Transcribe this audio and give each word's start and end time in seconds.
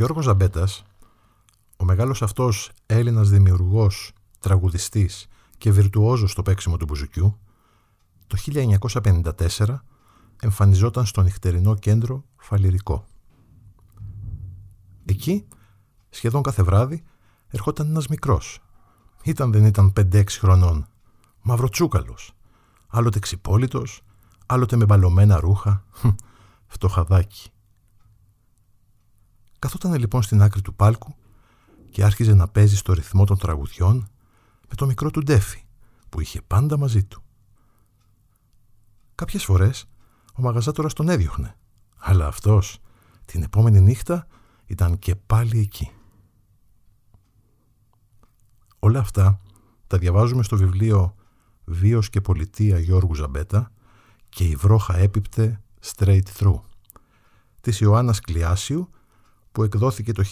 Γιώργος 0.00 0.24
Ζαμπέτας, 0.24 0.82
ο 1.76 1.84
μεγάλος 1.84 2.22
αυτός 2.22 2.70
Έλληνας 2.86 3.28
δημιουργός, 3.28 4.12
τραγουδιστής 4.38 5.26
και 5.58 5.70
βιρτουόζος 5.70 6.30
στο 6.30 6.42
παίξιμο 6.42 6.76
του 6.76 6.84
μπουζουκιού, 6.84 7.38
το 8.26 8.36
1954 8.36 9.84
εμφανιζόταν 10.40 11.06
στο 11.06 11.22
νυχτερινό 11.22 11.74
κέντρο 11.74 12.24
Φαλυρικό. 12.36 13.06
Εκεί, 15.04 15.48
σχεδόν 16.10 16.42
κάθε 16.42 16.62
βράδυ, 16.62 17.04
ερχόταν 17.48 17.86
ένας 17.86 18.06
μικρός. 18.06 18.58
Ήταν 19.22 19.52
δεν 19.52 19.64
ήταν 19.64 19.92
5-6 19.92 20.38
χρονών. 20.38 20.86
Μαυροτσούκαλος. 21.42 22.32
Άλλοτε 22.88 23.18
ξυπόλυτος, 23.18 24.02
άλλοτε 24.46 24.76
με 24.76 24.84
μπαλωμένα 24.84 25.40
ρούχα. 25.40 25.84
Φτωχαδάκι. 26.66 27.50
Καθόταν 29.60 29.94
λοιπόν 29.94 30.22
στην 30.22 30.42
άκρη 30.42 30.62
του 30.62 30.74
πάλκου 30.74 31.14
και 31.90 32.04
άρχιζε 32.04 32.34
να 32.34 32.48
παίζει 32.48 32.76
στο 32.76 32.92
ρυθμό 32.92 33.24
των 33.24 33.38
τραγουδιών 33.38 34.08
με 34.68 34.74
το 34.74 34.86
μικρό 34.86 35.10
του 35.10 35.22
ντέφι 35.22 35.64
που 36.08 36.20
είχε 36.20 36.42
πάντα 36.42 36.78
μαζί 36.78 37.04
του. 37.04 37.22
Κάποιες 39.14 39.44
φορές 39.44 39.88
ο 40.34 40.42
μαγαζάτορας 40.42 40.92
τον 40.92 41.08
έδιωχνε, 41.08 41.56
αλλά 41.96 42.26
αυτός 42.26 42.78
την 43.24 43.42
επόμενη 43.42 43.80
νύχτα 43.80 44.26
ήταν 44.66 44.98
και 44.98 45.14
πάλι 45.14 45.58
εκεί. 45.58 45.90
Όλα 48.78 48.98
αυτά 48.98 49.40
τα 49.86 49.98
διαβάζουμε 49.98 50.42
στο 50.42 50.56
βιβλίο 50.56 51.14
«Βίος 51.64 52.10
και 52.10 52.20
πολιτεία» 52.20 52.78
Γιώργου 52.78 53.14
Ζαμπέτα 53.14 53.72
και 54.28 54.44
«Η 54.44 54.56
βρόχα 54.56 54.96
έπιπτε 54.96 55.60
straight 55.84 56.26
through» 56.38 56.60
της 57.60 57.80
Ιωάννας 57.80 58.20
Κλειάσιου 58.20 58.90
που 59.52 59.62
εκδόθηκε 59.62 60.12
το 60.12 60.24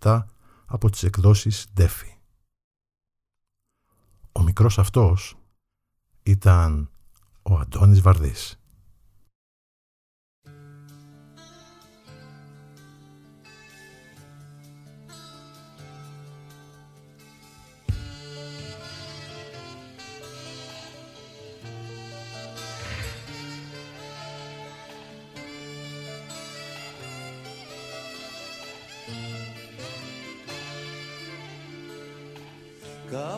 1997 0.00 0.24
από 0.66 0.90
τις 0.90 1.02
εκδόσεις 1.02 1.66
Ντέφι. 1.74 2.14
Ο 4.32 4.42
μικρός 4.42 4.78
αυτός 4.78 5.36
ήταν 6.22 6.90
ο 7.42 7.54
Αντώνης 7.54 8.00
Βαρδής. 8.00 8.59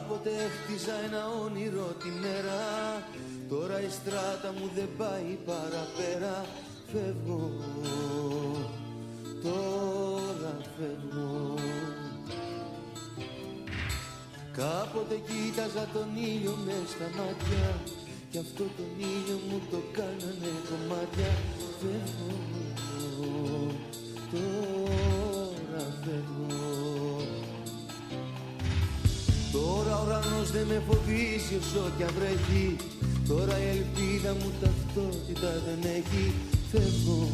Κάποτε 0.03 0.31
χτίζα 0.31 0.95
ένα 1.06 1.22
όνειρο 1.45 1.89
τη 2.03 2.08
μέρα. 2.22 2.61
Τώρα 3.48 3.81
η 3.81 3.91
στράτα 3.98 4.53
μου 4.58 4.70
δεν 4.75 4.89
πάει 4.98 5.39
παραπέρα. 5.47 6.47
Φεύγω, 6.92 7.50
τώρα 9.42 10.55
φεύγω. 10.77 11.55
Κάποτε 14.53 15.17
κοίταζα 15.27 15.89
τον 15.92 16.08
ήλιο 16.17 16.56
μες 16.64 16.89
στα 16.95 17.08
μάτια. 17.17 17.80
Κι 18.30 18.39
αυτό 18.39 18.64
τον 18.77 18.92
ήλιο 18.98 19.39
μου 19.48 19.61
το 19.70 19.80
κάνανε 19.92 20.53
κομμάτια. 20.69 21.33
Φεύγω, 21.80 22.41
τώρα 24.33 25.84
φεύγω 26.05 27.12
Τώρα 30.42 30.51
ο 30.51 30.51
ουρανός 30.51 30.51
δεν 30.51 30.67
με 30.67 30.83
φοβίζει 30.89 31.55
όσο 31.61 31.91
κι 31.97 32.03
αν 32.03 32.11
βρέχει 32.19 32.77
Τώρα 33.29 33.58
η 33.58 33.69
ελπίδα 33.77 34.33
μου 34.33 34.51
ταυτότητα 34.61 35.51
δεν 35.67 35.91
έχει. 35.98 36.33
Φεύγω, 36.70 37.29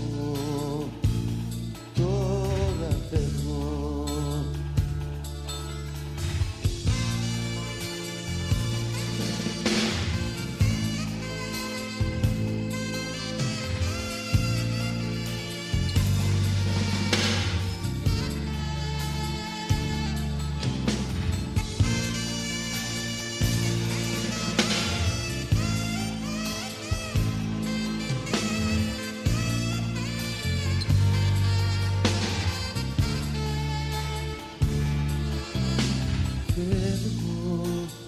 Oh. 37.21 38.08